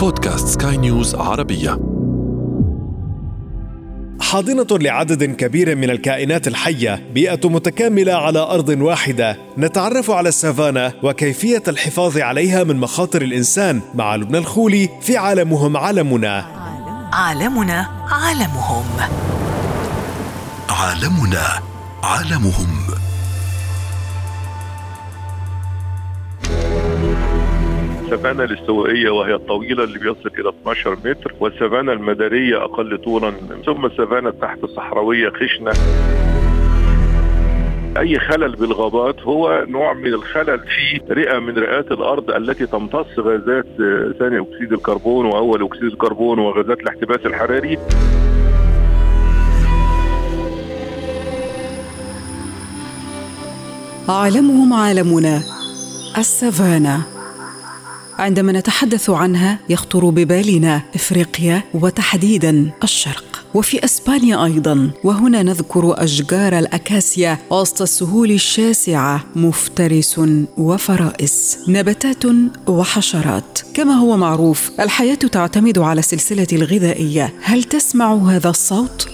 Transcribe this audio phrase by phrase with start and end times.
[0.00, 1.78] بودكاست سكاي نيوز عربية.
[4.20, 9.36] حاضنة لعدد كبير من الكائنات الحية بيئة متكاملة على أرض واحدة.
[9.58, 16.44] نتعرف على السافانا وكيفية الحفاظ عليها من مخاطر الإنسان مع لبنى الخولي في عالمهم عالمنا.
[17.12, 18.84] عالمنا عالمهم.
[20.68, 21.46] عالمنا
[22.02, 22.99] عالمهم.
[28.12, 33.32] السفانة الاستوائية وهي الطويلة اللي بيصل إلى 12 متر والسفانة المدارية أقل طولا
[33.66, 35.72] ثم السفانة تحت الصحراوية خشنة.
[37.98, 43.66] أي خلل بالغابات هو نوع من الخلل في رئة من رئات الأرض التي تمتص غازات
[44.18, 47.78] ثاني أكسيد الكربون وأول أكسيد الكربون وغازات الاحتباس الحراري.
[54.08, 55.42] عالمهم عالمنا
[56.18, 57.19] السافانا
[58.20, 67.38] عندما نتحدث عنها يخطر ببالنا إفريقيا وتحديدا الشرق وفي إسبانيا أيضا وهنا نذكر أشجار الأكاسيا
[67.50, 70.20] وسط السهول الشاسعة مفترس
[70.58, 72.24] وفرائس نباتات
[72.68, 73.58] وحشرات.
[73.74, 77.32] كما هو معروف الحياة تعتمد على السلسله الغذائية.
[77.42, 79.08] هل تسمع هذا الصوت؟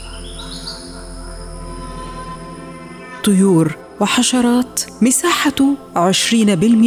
[3.25, 5.52] طيور وحشرات مساحة
[5.97, 6.34] 20%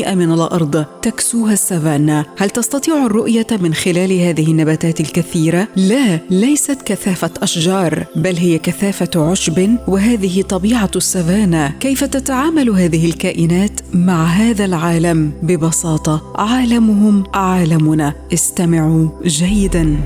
[0.08, 7.32] من الأرض تكسوها السافانا هل تستطيع الرؤية من خلال هذه النباتات الكثيرة؟ لا ليست كثافة
[7.44, 15.32] أشجار بل هي كثافة عشب وهذه طبيعة السافانا كيف تتعامل هذه الكائنات مع هذا العالم؟
[15.44, 19.98] ببساطة عالمهم عالمنا استمعوا جيداً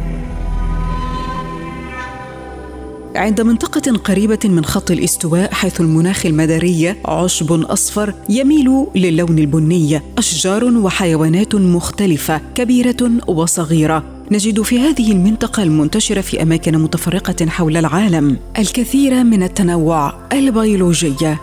[3.16, 10.64] عند منطقة قريبة من خط الاستواء حيث المناخ المداري عشب أصفر يميل للون البني أشجار
[10.64, 14.04] وحيوانات مختلفة كبيرة وصغيرة.
[14.32, 21.36] نجد في هذه المنطقة المنتشرة في أماكن متفرقة حول العالم الكثير من التنوع البيولوجي.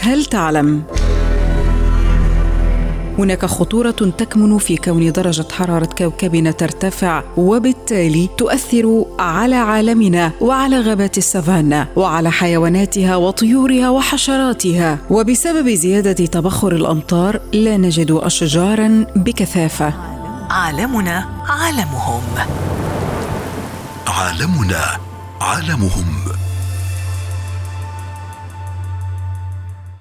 [0.00, 0.82] هل تعلم؟
[3.18, 11.18] هناك خطورة تكمن في كون درجة حرارة كوكبنا ترتفع وبالتالي تؤثر على عالمنا وعلى غابات
[11.18, 14.98] السافانا وعلى حيواناتها وطيورها وحشراتها.
[15.10, 19.94] وبسبب زيادة تبخر الأمطار لا نجد أشجارا بكثافة.
[20.50, 22.22] عالمنا عالمهم.
[24.06, 24.84] عالمنا
[25.40, 26.47] عالمهم.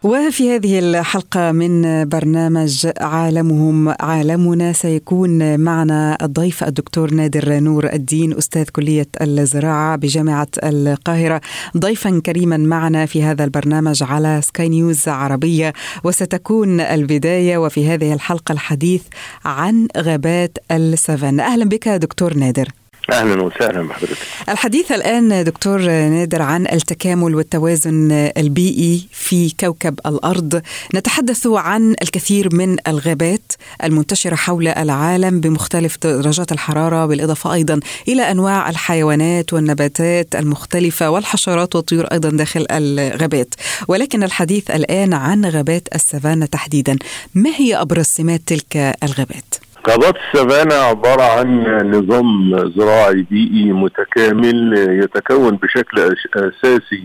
[0.03, 8.63] وفي هذه الحلقة من برنامج عالمهم عالمنا سيكون معنا الضيف الدكتور نادر نور الدين أستاذ
[8.63, 11.41] كلية الزراعة بجامعة القاهرة.
[11.78, 15.74] ضيفا كريما معنا في هذا البرنامج على سكاي نيوز عربية.
[16.03, 19.03] وستكون البداية وفي هذه الحلقة الحديث
[19.46, 22.69] عن غابات السافانا أهلا بك دكتور نادر.
[23.12, 24.18] أهلا وسهلا بحضرتك.
[24.50, 30.62] الحديث الآن دكتور نادر عن التكامل والتوازن البيئي في كوكب الأرض.
[30.95, 33.51] نتحدث عن الكثير من الغابات
[33.84, 42.06] المنتشرة حول العالم بمختلف درجات الحرارة بالإضافة أيضا إلى أنواع الحيوانات والنباتات المختلفة والحشرات والطيور
[42.06, 43.53] أيضا داخل الغابات.
[43.88, 46.97] ولكن الحديث الآن عن غابات السافانا تحديدا.
[47.35, 49.56] ما هي أبرز سمات تلك الغابات؟
[49.90, 55.98] غابات السافانا عبارة عن نظام زراعي بيئي متكامل يتكون بشكل
[56.36, 57.03] أساسي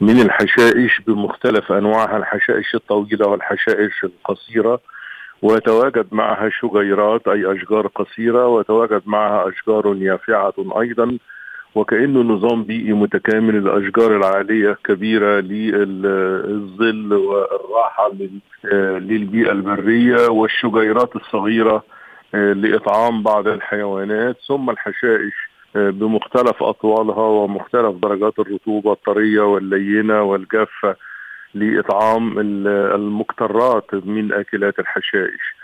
[0.00, 4.80] من الحشائش بمختلف أنواعها الحشائش الطويلة والحشائش القصيرة
[5.42, 11.18] ويتواجد معها شجيرات أي أشجار قصيرة ويتواجد معها أشجار يافعة أيضا
[11.74, 13.56] وكأنه نظام بيئي متكامل.
[13.56, 18.12] الأشجار العالية كبيرة للظل والراحة
[18.98, 21.84] للبيئة البرية والشجيرات الصغيرة
[22.32, 25.34] لإطعام بعض الحيوانات ثم الحشائش
[25.74, 30.96] بمختلف أطوالها ومختلف درجات الرطوبة الطرية واللينة والجافة
[31.54, 32.38] لإطعام
[32.94, 35.54] المكترات من أكلات الحشائش.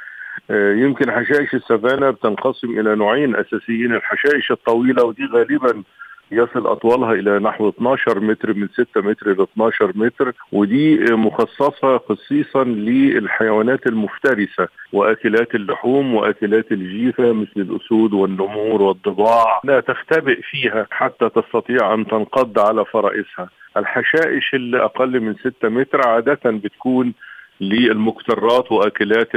[0.51, 5.83] يمكن حشائش السافانا بتنقسم إلى نوعين أساسيين الحشائش الطويلة ودي غالبا
[6.31, 12.65] يصل اطوالها إلى نحو 12 متر من 6 متر إلى 12 متر ودي مخصصة خصيصا
[12.65, 19.61] للحيوانات المفترسة وأكلات اللحوم وأكلات الجيفة مثل الأسود والنمور والضباع.
[19.65, 23.49] لا تختبئ فيها حتى تستطيع أن تنقض على فرائسها.
[23.76, 27.15] الحشائش اللي أقل من 6 متر عادة بتكون
[27.61, 29.29] للمكترات وأكلات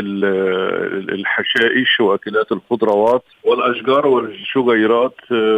[1.09, 5.15] الحشائش وأكلات الخضروات والأشجار والشجيرات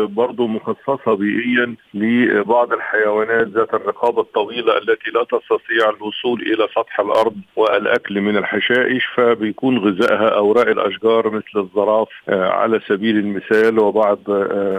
[0.09, 7.35] برضو مخصصة بيئيا لبعض الحيوانات ذات الرقابة الطويلة التي لا تستطيع الوصول إلى سطح الأرض
[7.55, 14.19] والأكل من الحشائش فبيكون غذائها أوراق الأشجار مثل الزراف على سبيل المثال وبعض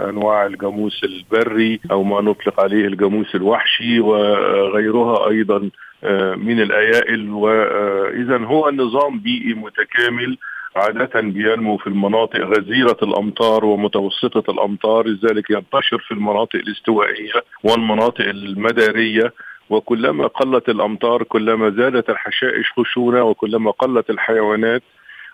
[0.08, 5.56] أنواع الجاموس البري أو ما نطلق عليه الجاموس الوحشي وغيرها أيضا.
[5.56, 5.89] آه،
[6.36, 7.30] من الأيائل.
[7.30, 10.38] وإذا هو نظام بيئي متكامل
[10.76, 19.32] عادة بينمو في المناطق غزيرة الأمطار ومتوسطة الأمطار لذلك ينتشر في المناطق الاستوائية والمناطق المدارية.
[19.70, 24.82] وكلما قلت الأمطار كلما زادت الحشائش خشونة وكلما قلت الحيوانات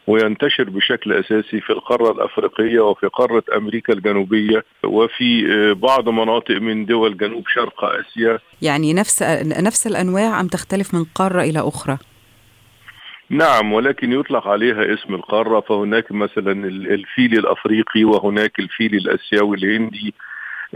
[0.06, 6.86] وينتشر بشكل أساسي في القارة الأفريقية وفي قارة أمريكا الجنوبية وفي آه، بعض مناطق من
[6.86, 9.22] دول جنوب شرق آسيا يعني نفس
[9.62, 11.98] نفس الأنواع أم تختلف من قارة إلى أخرى؟
[13.30, 20.14] نعم ولكن يطلق عليها اسم القارة فهناك مثلا الفيل الأفريقي وهناك الفيل الأسيوي الهندي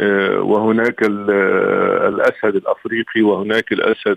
[0.00, 4.16] آه، وهناك آه، الأسد الأفريقي وهناك الأسد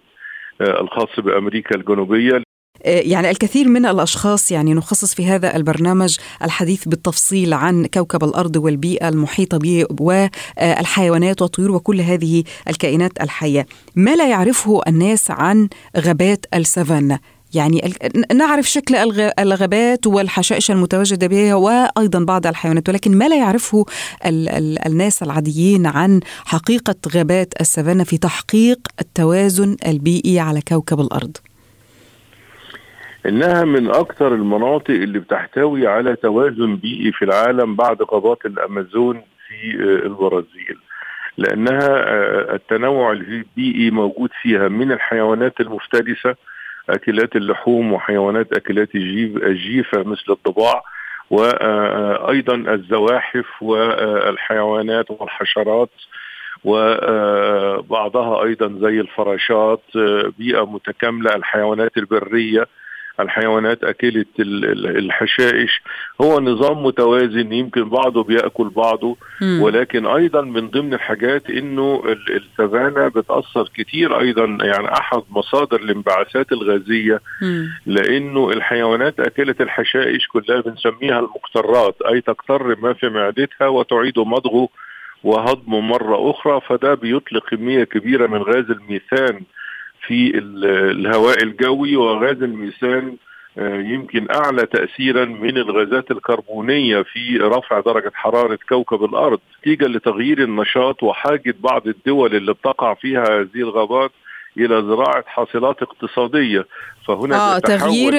[0.62, 2.44] الخاص بأمريكا الجنوبية
[2.86, 9.10] يعني الكثير من الأشخاص يعني نخصص في هذا البرنامج الحديث بالتفصيل عن كوكب الأرض والبيئة
[9.10, 13.68] المحيطة به والحيوانات والطيور وكل هذه الكائنات الحية.
[13.96, 17.20] ما لا يعرفه الناس عن غابات السافانا
[17.54, 17.94] يعني
[18.34, 18.96] نعرف شكل
[19.40, 23.86] الغابات والحشائش المتواجدة بها وأيضا بعض الحيوانات ولكن ما لا يعرفه
[24.26, 31.38] ال ال الناس العاديين عن حقيقة غابات السافانا في تحقيق التوازن البيئي على كوكب الأرض
[33.25, 39.75] إنها من أكثر المناطق اللي بتحتوي على توازن بيئي في العالم بعد غابات الأمازون في
[39.80, 40.78] آه، البرازيل.
[41.38, 46.36] لأنها آه، التنوع البيئي موجود فيها من الحيوانات المفترسة
[46.90, 50.84] أكلات اللحوم وحيوانات أكلات الجيفة مثل الضباع
[51.30, 55.90] وأيضا آه، الزواحف والحيوانات والحشرات
[56.64, 59.81] وبعضها أيضا زي الفراشات
[60.38, 62.68] بيئة متكاملة الحيوانات البرية.
[63.19, 65.81] الحيوانات أكلة الحشائش
[66.21, 69.18] هو نظام متوازن يمكن بعضه بيأكل بعضه
[69.62, 77.21] ولكن أيضا من ضمن الحاجات أنه السفانة بتأثر كتير أيضا يعني أحد مصادر الانبعاثات الغازية
[77.86, 84.69] لأنه الحيوانات أكلة الحشائش كلها بنسميها المقترات أي تقتر ما في معدتها وتعيد مضغه
[85.24, 89.42] وهضمه مرة أخرى فده بيطلق كمية كبيرة من غاز الميثان
[90.08, 93.18] في الهواء الجوي وغاز الميثان
[93.58, 99.40] آه، يمكن أعلى تاثيرا من الغازات الكربونية في رفع درجة حرارة كوكب الأرض.
[99.60, 104.12] نتيجة لتغيير النشاط وحاجة بعض الدول اللي بتقع فيها هذه الغابات
[104.58, 106.66] إلى زراعة حاصلات اقتصادية.
[107.08, 108.14] فهنا آه تغيير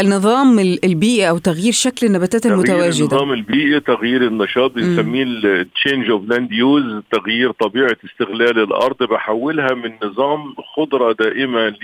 [0.00, 2.90] النظام البيئي أو تغيير شكل النباتات المتواجدة.
[2.90, 9.02] تغيير النظام البيئي تغيير النشاط بنسميه ال change of land use تغيير طبيعة استغلال الأرض.
[9.02, 11.74] بحولها من نظام خضرة دائمة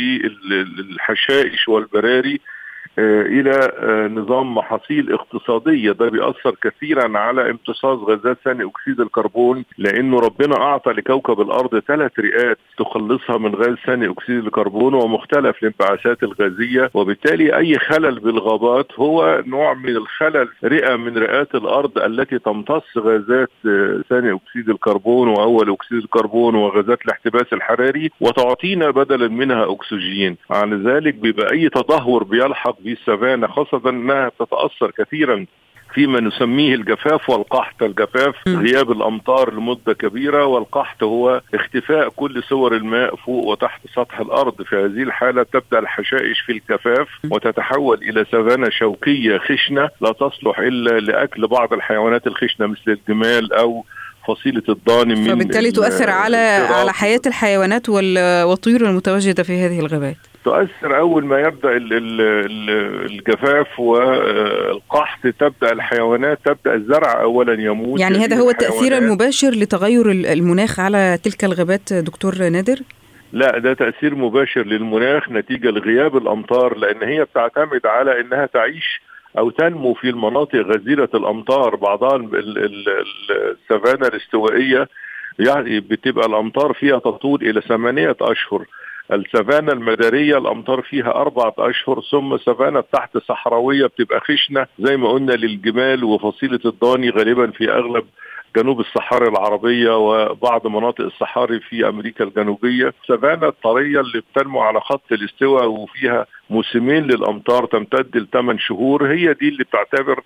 [0.78, 2.34] للحشائش والبراري.
[2.34, 2.59] آه،
[2.98, 5.92] إلى آه، نظام محاصيل اقتصادية.
[5.92, 12.18] ده بيأثر كثيرا على امتصاص غازات ثاني أكسيد الكربون لأنه ربنا أعطى لكوكب الأرض ثلاث
[12.18, 16.90] رئات تخلصها من غاز ثاني أكسيد الكربون ومختلف الانبعاثات الغازية.
[16.94, 23.50] وبالتالي أي خلل بالغابات هو نوع من الخلل رئة من رئات الأرض التي تمتص غازات
[23.66, 30.36] آه، ثاني أكسيد الكربون وأول أكسيد الكربون وغازات الاحتباس الحراري وتعطينا بدلا منها أكسجين.
[30.50, 35.46] على ذلك بيبقى أي تدهور بيلحق في السافانا خاصة أنها تتأثر كثيرا
[35.94, 37.82] فيما نسميه الجفاف والقحط.
[37.82, 44.62] الجفاف غياب الأمطار لمدة كبيرة والقحط هو اختفاء كل صور الماء فوق وتحت سطح الأرض.
[44.62, 51.00] في هذه الحالة تبدأ الحشائش في الجفاف وتتحول إلى سافانا شوكية خشنة لا تصلح إلا
[51.00, 53.84] لأكل بعض الحيوانات الخشنة مثل الجمال أو
[54.28, 56.36] فصيلة الضاني من فبالتالي تؤثر على
[56.70, 60.16] على حياة الحيوانات والطيور المتواجدة في هذه الغابات.
[60.44, 61.68] تؤثر أول ما يبدأ
[63.10, 70.80] الجفاف والقحط تبدأ الحيوانات تبدأ الزرع اولا يموت يعني هذا هو التاثير المباشر لتغير المناخ
[70.80, 72.78] على تلك الغابات دكتور نادر؟
[73.32, 79.00] لا ده تأثير مباشر للمناخ نتيجة لغياب الأمطار لأن هي بتعتمد على إنها تعيش
[79.38, 84.88] أو تنمو في المناطق غزيرة الأمطار بعضها السافانا الاستوائية
[85.38, 88.64] يعني بتبقى الأمطار فيها تطول إلى ثمانية أشهر.
[89.12, 95.32] السافانا المدارية الأمطار فيها أربعة أشهر ثم سافانا تحت صحراوية بتبقى خشنة زي ما قلنا
[95.32, 98.04] للجمال وفصيلة الضاني غالبا في أغلب
[98.56, 102.94] جنوب الصحاري العربية وبعض مناطق الصحاري في أمريكا الجنوبية.
[103.08, 109.48] سافانا الطرية اللي بتنمو على خط الاستواء وفيها موسمين للأمطار تمتد لثمان شهور هي دي
[109.48, 110.20] اللي بتعتبر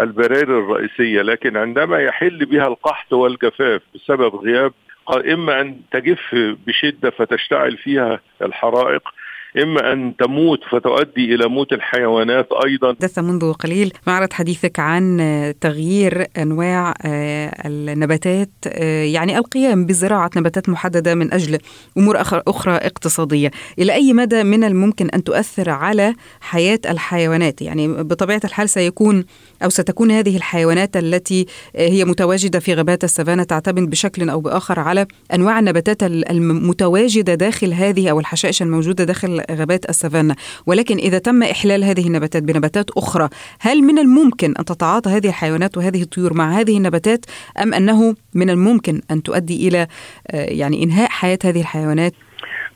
[0.00, 1.22] البراري الرئيسية.
[1.22, 4.72] لكن عندما يحل بها القحط والجفاف بسبب غياب
[5.08, 6.34] إما أن تجف
[6.66, 9.02] بشدة فتشتعل فيها الحرائق
[9.58, 12.94] إما أن تموت فتؤدي إلى موت الحيوانات أيضا.
[13.00, 15.18] حدث منذ قليل معرض حديثك عن
[15.60, 21.58] تغيير أنواع آه، النباتات آه، يعني القيام بزراعة نباتات محددة من أجل
[21.98, 23.50] أمور أخرى اقتصادية.
[23.78, 29.24] إلى أي مدى من الممكن أن تؤثر على حياة الحيوانات؟ يعني بطبيعة الحال سيكون
[29.64, 35.06] أو ستكون هذه الحيوانات التي هي متواجدة في غابات السافانا تعتمد بشكل أو بآخر على
[35.34, 40.36] أنواع النباتات المتواجدة داخل هذه أو الحشائش الموجودة داخل غابات السافانا.
[40.66, 43.28] ولكن إذا تم إحلال هذه النباتات بنباتات أخرى
[43.60, 47.24] هل من الممكن أن تتعاطى هذه الحيوانات وهذه الطيور مع هذه النباتات
[47.62, 49.86] أم أنه من الممكن أن تؤدي إلى
[50.28, 52.12] آه، يعني إنهاء حياة هذه الحيوانات؟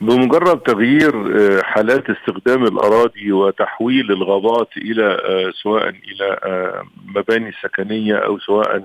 [0.04, 6.38] بمجرد تغيير آه، حالات استخدام الأراضي وتحويل الغابات إلى آه، سواء إلى
[7.16, 8.84] مباني سكنية أو سواء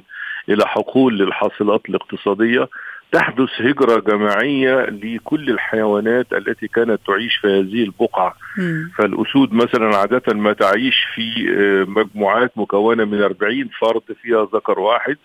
[0.49, 2.67] إلى حقول للحاصلات الاقتصادية
[3.11, 8.91] تحدث هجرة جماعية لكل الحيوانات التي كانت تعيش في هذه البقعة مم.
[8.97, 15.17] فالأسود مثلا عادة ما تعيش في آه، مجموعات مكونة من 40 فرد فيها ذكر واحد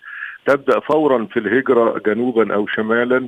[0.45, 3.27] تبدأ فورا في الهجرة جنوبا أو شمالا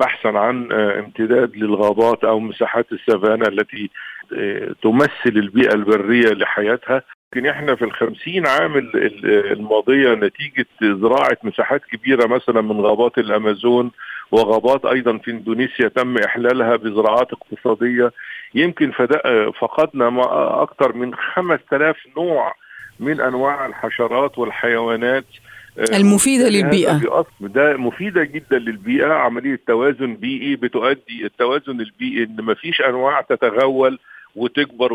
[0.00, 3.90] بحثا عن آه، امتداد للغابات أو مساحات السافانا التي
[4.36, 7.02] آه، تمثل البيئة البرية لحياتها.
[7.32, 8.90] لكن إحنا في الخمسين عام
[9.24, 13.90] الماضية نتيجة زراعة مساحات كبيرة مثلا من غابات الأمازون
[14.30, 18.12] وغابات أيضا في إندونيسيا تم إحلالها بزراعات اقتصادية.
[18.54, 18.90] يمكن
[19.60, 20.22] فقدنا
[20.62, 22.54] أكثر من 5000 نوع
[23.00, 25.26] من أنواع الحشرات والحيوانات.
[25.78, 27.24] المفيدة للبيئة.
[27.40, 29.12] ده مفيدة جدا للبيئة.
[29.12, 33.98] عملية توازن بيئي بتؤدي التوازن البيئي إن مفيش أنواع تتغول
[34.38, 34.92] وتكبر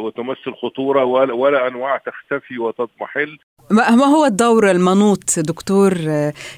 [0.00, 3.38] وتمثل خطورة ولا أنواع تختفي وتضمحل.
[3.70, 5.94] ما هو الدور المنوط دكتور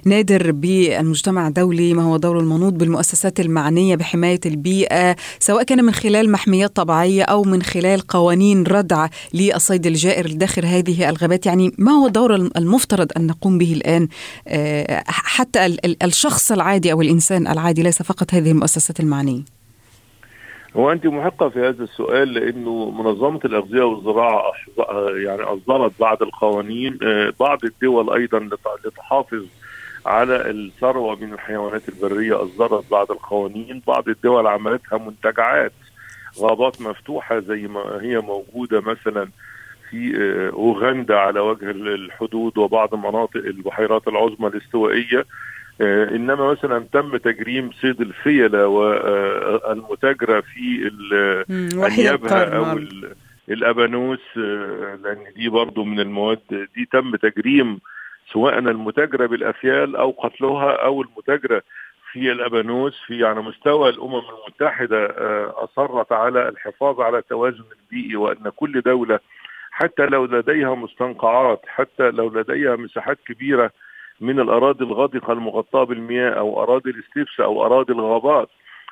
[0.07, 6.33] نادر بالمجتمع الدولي؟ ما هو دور المنوط بالمؤسسات المعنية بحماية البيئة سواء كان من خلال
[6.33, 12.07] محميات طبيعية أو من خلال قوانين ردع للصيد الجائر داخل هذه الغابات؟ يعني ما هو
[12.07, 14.09] الدور المفترض أن نقوم به الآن؟
[14.49, 19.64] آه، حتى الشخص العادي أو الإنسان العادي ليس فقط هذه المؤسسات المعنية.
[20.77, 24.53] هو أنت محقة في هذا السؤال لأنه منظمة الأغذية والزراعة
[25.15, 28.49] يعني أصدرت بعض القوانين آه، بعض الدول أيضا
[28.85, 29.45] لتحافظ
[30.07, 35.73] على الثروة من الحيوانات البرية أصدرت بعض القوانين بعض الدول عملتها منتجعات
[36.39, 39.29] غابات مفتوحة زي ما هي موجودة مثلا
[39.91, 45.25] في آه، أوغندا على وجه الحدود وبعض مناطق البحيرات العظمى الاستوائية.
[45.81, 50.91] إنما مثلا تم تجريم صيد الفيلة والمتاجره في
[51.87, 52.79] انيابها أو
[53.49, 57.81] الأبانوس آه، لأن دي برضو من المواد دي تم تجريم
[58.33, 61.63] سواء المتاجرة بالأفيال أو قتلها أو المتاجرة
[62.13, 63.01] في الأبانوس.
[63.07, 69.21] في على مستوى الأمم المتحدة آه، أصرت على الحفاظ على التوازن البيئي وأن كل دولة
[69.71, 73.71] حتى لو لديها مستنقعات حتى لو لديها مساحات كبيرة
[74.21, 78.49] من الأراضي الغادقة المغطاة بالمياه أو أراضي الاستبس أو أراضي الغابات.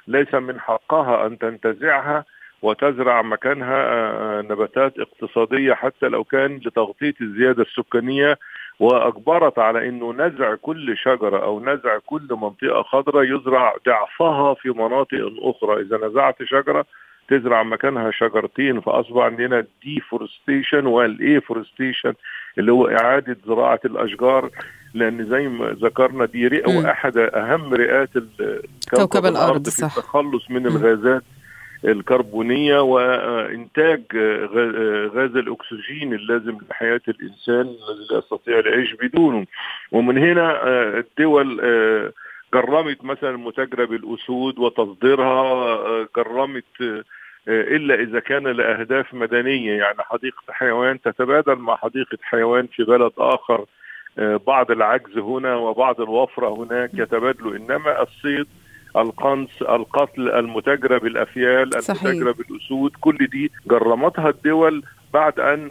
[0.08, 2.24] ليس من حقها أن تنتزعها
[2.62, 8.38] وتزرع مكانها آه، آه، نباتات اقتصادية حتى لو كان لتغطية الزيادة السكانية.
[8.80, 15.32] وأجبرت على أنه نزع كل شجرة أو نزع كل منطقة خضراء يزرع ضعفها في مناطق
[15.42, 15.82] أخرى.
[15.82, 16.86] إذا نزعت شجرة
[17.28, 22.14] تزرع مكانها شجرتين فأصبح عندنا deforestation وال afforestation
[22.58, 24.50] اللي هو إعادة زراعة الأشجار.
[24.94, 28.10] لأن زي ما ذكرنا دي رئة وأحد أهم رئات
[28.94, 29.96] كوكب الأرض في صح.
[29.96, 31.22] التخلص من الغازات
[31.84, 34.02] الكربونية وإنتاج
[35.14, 39.46] غاز الأكسجين اللازم لحياة الإنسان الذي لا يستطيع العيش بدونه.
[39.92, 40.58] ومن هنا
[40.98, 41.56] الدول
[42.54, 47.04] جرمت مثلا متاجرة بالأسود وتصديرها جرمت
[47.48, 49.72] إلا إذا كان لأهداف مدنية.
[49.72, 53.64] يعني حديقة حيوان تتبادل مع حديقة حيوان في بلد آخر.
[54.18, 57.56] بعض العجز هنا وبعض الوفرة هناك يتبادلوا.
[57.56, 58.46] إنما الصيد
[58.96, 65.70] القنص القتل المتاجرة بالأفيال المتاجرة بالأسود كل دي جرمتها الدول بعد أن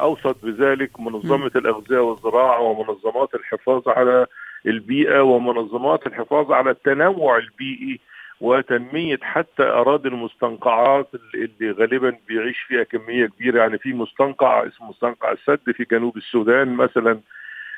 [0.00, 4.26] أوصت بذلك منظمة الأغذية والزراعة ومنظمات الحفاظ على
[4.66, 8.00] البيئة ومنظمات الحفاظ على التنوع البيئي
[8.40, 13.58] وتنمية حتى أراضي المستنقعات اللي غالبا بيعيش فيها كمية كبيرة.
[13.60, 17.20] يعني في مستنقع اسمه مستنقع السد في جنوب السودان مثلا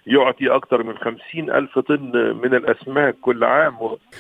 [0.07, 3.75] يعطي أكثر من خمسين ألف طن من الأسماك كل عام.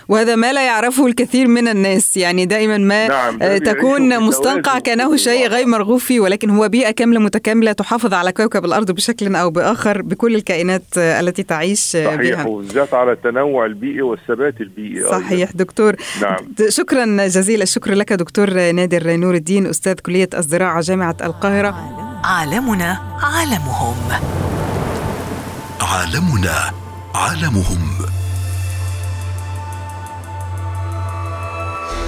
[0.09, 2.17] وهذا ما لا يعرفه الكثير من الناس.
[2.17, 7.21] يعني دائما ما نعم، تكون مستنقع كأنه شيء غير مرغوب فيه ولكن هو بيئة كاملة
[7.21, 12.47] متكاملة تحافظ على كوكب الأرض بشكل أو بآخر بكل الكائنات التي تعيش صحيح بها.
[12.47, 15.97] وبالذات على التنوع البيئي والثبات البيئي صحيح دكتور.
[16.23, 16.37] نعم.
[16.69, 21.75] شكرا جزيل الشكر لك دكتور نادر نور الدين أستاذ كلية الزراعة جامعة القاهرة.
[22.25, 24.50] عالمنا عالمهم.
[25.81, 26.71] عالمنا
[27.15, 27.81] عالمهم.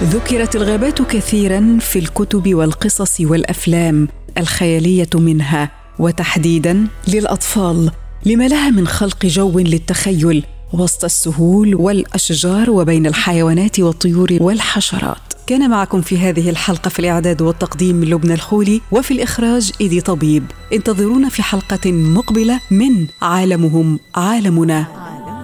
[0.02, 7.91] ذكرت الغابات كثيرا في الكتب والقصص والأفلام الخيالية منها وتحديدا للأطفال
[8.26, 15.32] لما لها من خلق جو للتخيل وسط السهول والأشجار وبين الحيوانات والطيور والحشرات.
[15.47, 20.45] كان معكم في هذه الحلقة في الإعداد والتقديم لبنى الخولي وفي الإخراج إيدي طبيب.
[20.73, 24.87] انتظرونا في حلقة مقبلة من عالمهم عالمنا.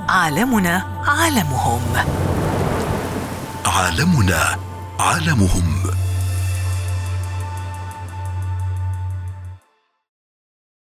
[0.08, 1.80] عالمنا عالمهم.
[3.66, 4.56] عالمنا
[5.00, 5.87] عالمهم.